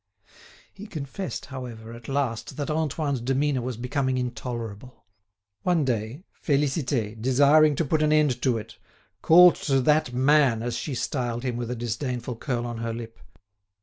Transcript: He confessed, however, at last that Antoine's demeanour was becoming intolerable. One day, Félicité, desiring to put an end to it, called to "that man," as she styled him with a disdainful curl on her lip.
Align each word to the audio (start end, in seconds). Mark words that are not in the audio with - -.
He 0.73 0.87
confessed, 0.87 1.45
however, 1.45 1.93
at 1.93 2.07
last 2.09 2.57
that 2.57 2.71
Antoine's 2.71 3.21
demeanour 3.21 3.61
was 3.61 3.77
becoming 3.77 4.17
intolerable. 4.17 5.05
One 5.61 5.85
day, 5.85 6.23
Félicité, 6.43 7.21
desiring 7.21 7.75
to 7.75 7.85
put 7.85 8.01
an 8.01 8.11
end 8.11 8.41
to 8.41 8.57
it, 8.57 8.79
called 9.21 9.57
to 9.57 9.79
"that 9.81 10.11
man," 10.11 10.63
as 10.63 10.75
she 10.75 10.95
styled 10.95 11.43
him 11.43 11.55
with 11.55 11.69
a 11.69 11.75
disdainful 11.75 12.37
curl 12.37 12.65
on 12.65 12.79
her 12.79 12.95
lip. 12.95 13.19